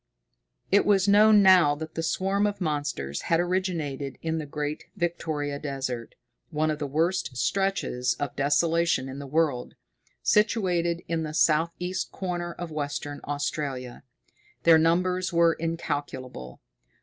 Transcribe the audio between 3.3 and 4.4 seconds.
originated in